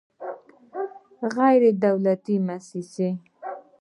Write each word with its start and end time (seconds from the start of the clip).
غیر 1.35 1.63
دولتي 1.83 2.35
موسسه 2.47 3.09